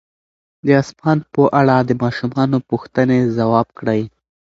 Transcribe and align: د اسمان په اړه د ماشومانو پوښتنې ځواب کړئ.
د 0.65 0.67
اسمان 0.81 1.17
په 1.33 1.43
اړه 1.59 1.75
د 1.81 1.91
ماشومانو 2.03 2.57
پوښتنې 2.69 3.19
ځواب 3.37 3.67
کړئ. 3.79 4.01